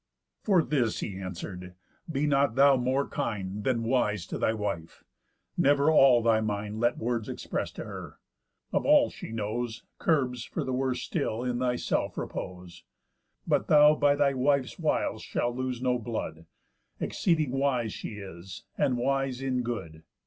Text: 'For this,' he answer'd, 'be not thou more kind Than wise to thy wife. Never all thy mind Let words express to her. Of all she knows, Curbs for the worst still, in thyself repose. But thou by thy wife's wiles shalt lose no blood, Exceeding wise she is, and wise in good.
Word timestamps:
'For 0.41 0.63
this,' 0.63 1.01
he 1.01 1.19
answer'd, 1.19 1.75
'be 2.11 2.25
not 2.25 2.55
thou 2.55 2.75
more 2.75 3.07
kind 3.07 3.63
Than 3.63 3.83
wise 3.83 4.25
to 4.25 4.39
thy 4.39 4.51
wife. 4.51 5.03
Never 5.57 5.91
all 5.91 6.23
thy 6.23 6.41
mind 6.41 6.79
Let 6.79 6.97
words 6.97 7.29
express 7.29 7.71
to 7.73 7.83
her. 7.85 8.17
Of 8.73 8.83
all 8.83 9.11
she 9.11 9.31
knows, 9.31 9.83
Curbs 9.99 10.43
for 10.43 10.63
the 10.63 10.73
worst 10.73 11.05
still, 11.05 11.43
in 11.43 11.59
thyself 11.59 12.17
repose. 12.17 12.83
But 13.45 13.67
thou 13.67 13.93
by 13.93 14.15
thy 14.15 14.33
wife's 14.33 14.79
wiles 14.79 15.21
shalt 15.21 15.55
lose 15.55 15.83
no 15.83 15.99
blood, 15.99 16.47
Exceeding 16.99 17.51
wise 17.51 17.93
she 17.93 18.13
is, 18.15 18.63
and 18.79 18.97
wise 18.97 19.39
in 19.39 19.61
good. 19.61 20.01